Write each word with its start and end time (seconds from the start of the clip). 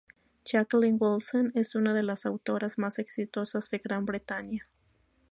Jacqueline 0.43 0.97
Wilson 0.99 1.51
es 1.53 1.75
una 1.75 1.93
de 1.93 2.01
las 2.01 2.25
autoras 2.25 2.79
más 2.79 2.97
exitosas 2.97 3.69
de 3.69 3.77
Gran 3.77 4.03
Bretaña. 4.07 4.63